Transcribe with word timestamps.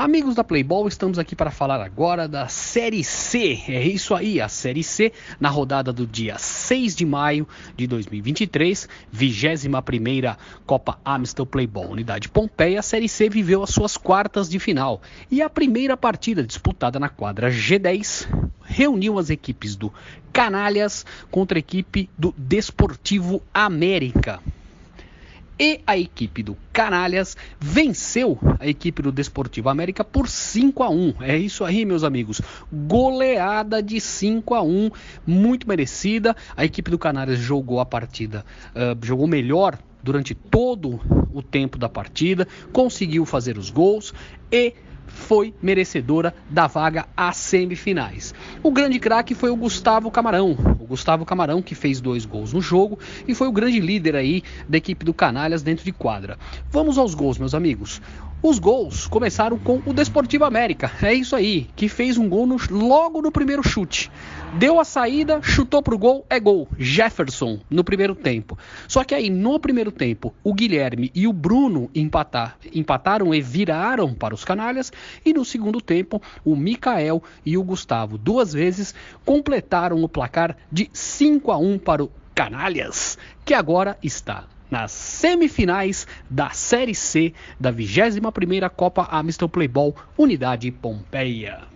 Amigos 0.00 0.34
da 0.34 0.42
Playboy, 0.42 0.88
estamos 0.88 1.18
aqui 1.18 1.36
para 1.36 1.50
falar 1.50 1.78
agora 1.78 2.26
da 2.26 2.48
Série 2.48 3.04
C. 3.04 3.60
É 3.68 3.86
isso 3.86 4.14
aí, 4.14 4.40
a 4.40 4.48
Série 4.48 4.82
C, 4.82 5.12
na 5.38 5.50
rodada 5.50 5.92
do 5.92 6.06
dia 6.06 6.38
6 6.38 6.96
de 6.96 7.04
maio 7.04 7.46
de 7.76 7.86
2023, 7.86 8.88
21ª 9.14 10.38
Copa 10.64 10.98
Amstel 11.04 11.44
Playboy 11.44 11.84
Unidade 11.84 12.30
Pompeia, 12.30 12.80
a 12.80 12.82
Série 12.82 13.10
C 13.10 13.28
viveu 13.28 13.62
as 13.62 13.68
suas 13.68 13.98
quartas 13.98 14.48
de 14.48 14.58
final. 14.58 15.02
E 15.30 15.42
a 15.42 15.50
primeira 15.50 15.98
partida 15.98 16.42
disputada 16.42 16.98
na 16.98 17.10
quadra 17.10 17.50
G10 17.50 18.26
reuniu 18.64 19.18
as 19.18 19.28
equipes 19.28 19.76
do 19.76 19.92
Canalhas 20.32 21.04
contra 21.30 21.58
a 21.58 21.60
equipe 21.60 22.08
do 22.16 22.34
Desportivo 22.38 23.42
América 23.52 24.40
e 25.60 25.82
a 25.86 25.98
equipe 25.98 26.42
do 26.42 26.56
Canalhas 26.72 27.36
venceu 27.60 28.38
a 28.58 28.66
equipe 28.66 29.02
do 29.02 29.12
Desportivo 29.12 29.68
América 29.68 30.02
por 30.02 30.26
5 30.26 30.82
a 30.82 30.88
1. 30.88 31.14
É 31.20 31.36
isso 31.36 31.66
aí, 31.66 31.84
meus 31.84 32.02
amigos. 32.02 32.40
Goleada 32.72 33.82
de 33.82 34.00
5 34.00 34.54
a 34.54 34.62
1, 34.62 34.90
muito 35.26 35.68
merecida. 35.68 36.34
A 36.56 36.64
equipe 36.64 36.90
do 36.90 36.98
Canalhas 36.98 37.38
jogou 37.38 37.78
a 37.78 37.84
partida, 37.84 38.42
uh, 38.70 39.06
jogou 39.06 39.26
melhor 39.26 39.78
durante 40.02 40.34
todo 40.34 40.98
o 41.30 41.42
tempo 41.42 41.76
da 41.76 41.90
partida, 41.90 42.48
conseguiu 42.72 43.26
fazer 43.26 43.58
os 43.58 43.68
gols 43.68 44.14
e 44.50 44.72
foi 45.10 45.52
merecedora 45.60 46.34
da 46.48 46.66
vaga 46.66 47.06
às 47.16 47.36
semifinais. 47.36 48.34
O 48.62 48.70
grande 48.70 48.98
craque 48.98 49.34
foi 49.34 49.50
o 49.50 49.56
Gustavo 49.56 50.10
Camarão. 50.10 50.52
O 50.80 50.86
Gustavo 50.86 51.26
Camarão 51.26 51.60
que 51.60 51.74
fez 51.74 52.00
dois 52.00 52.24
gols 52.24 52.52
no 52.52 52.60
jogo 52.60 52.98
e 53.26 53.34
foi 53.34 53.48
o 53.48 53.52
grande 53.52 53.80
líder 53.80 54.16
aí 54.16 54.42
da 54.68 54.78
equipe 54.78 55.04
do 55.04 55.12
Canalhas 55.12 55.62
dentro 55.62 55.84
de 55.84 55.92
quadra. 55.92 56.38
Vamos 56.70 56.96
aos 56.96 57.14
gols, 57.14 57.38
meus 57.38 57.54
amigos. 57.54 58.00
Os 58.42 58.58
gols 58.58 59.06
começaram 59.06 59.58
com 59.58 59.82
o 59.84 59.92
Desportivo 59.92 60.46
América, 60.46 60.90
é 61.02 61.12
isso 61.12 61.36
aí, 61.36 61.68
que 61.76 61.90
fez 61.90 62.16
um 62.16 62.26
gol 62.26 62.46
no, 62.46 62.56
logo 62.70 63.20
no 63.20 63.30
primeiro 63.30 63.62
chute. 63.62 64.10
Deu 64.54 64.80
a 64.80 64.84
saída, 64.84 65.42
chutou 65.42 65.82
pro 65.82 65.98
gol, 65.98 66.24
é 66.30 66.40
gol. 66.40 66.66
Jefferson 66.78 67.60
no 67.68 67.84
primeiro 67.84 68.14
tempo. 68.14 68.58
Só 68.88 69.04
que 69.04 69.14
aí 69.14 69.28
no 69.28 69.60
primeiro 69.60 69.92
tempo, 69.92 70.34
o 70.42 70.54
Guilherme 70.54 71.12
e 71.14 71.28
o 71.28 71.34
Bruno 71.34 71.90
empatar, 71.94 72.56
empataram 72.74 73.34
e 73.34 73.42
viraram 73.42 74.14
para 74.14 74.34
os 74.34 74.42
canalhas. 74.42 74.90
E 75.22 75.34
no 75.34 75.44
segundo 75.44 75.78
tempo, 75.78 76.22
o 76.42 76.56
Mikael 76.56 77.22
e 77.44 77.58
o 77.58 77.62
Gustavo, 77.62 78.16
duas 78.16 78.54
vezes, 78.54 78.94
completaram 79.22 80.02
o 80.02 80.08
placar 80.08 80.56
de 80.72 80.88
5 80.94 81.52
a 81.52 81.58
1 81.58 81.78
para 81.78 82.04
o 82.04 82.10
Canalhas, 82.34 83.18
que 83.44 83.52
agora 83.52 83.98
está 84.02 84.46
nas 84.70 84.92
semifinais 84.92 86.06
da 86.28 86.50
Série 86.50 86.94
C 86.94 87.32
da 87.58 87.72
21ª 87.72 88.70
Copa 88.70 89.08
Amstel 89.10 89.48
Playball 89.48 89.94
Unidade 90.16 90.70
Pompeia. 90.70 91.69